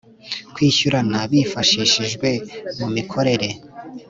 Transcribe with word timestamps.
Kwishyurana 0.53 1.17
bifashishijwe 1.31 2.29
mu 2.79 2.87
mikorere 2.95 3.49